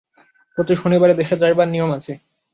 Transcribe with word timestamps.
প্রতি 0.57 0.73
শনিবারে 0.75 1.13
দেশে 1.13 1.35
যাইবার 1.37 1.67
নিয়ম 1.67 1.89
আছে। 1.97 2.11